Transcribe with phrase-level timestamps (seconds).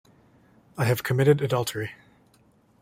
[0.79, 1.91] I have committed adultery.